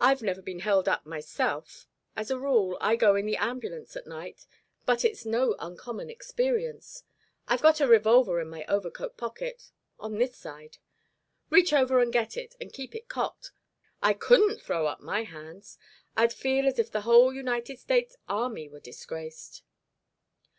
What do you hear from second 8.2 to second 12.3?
in my overcoat pocket on this side. Reach over and